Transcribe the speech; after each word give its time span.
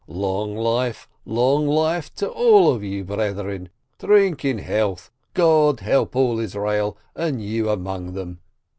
"Long 0.07 0.57
life, 0.57 1.07
long 1.27 1.67
life 1.67 2.11
to 2.15 2.27
all 2.27 2.73
of 2.73 2.83
you, 2.83 3.03
brethren! 3.03 3.69
Drink 3.99 4.43
in 4.43 4.57
health, 4.57 5.11
God 5.35 5.81
help 5.81 6.15
All 6.15 6.39
Israel, 6.39 6.97
and 7.15 7.39
you 7.39 7.69
among 7.69 8.13
them!" 8.13 8.39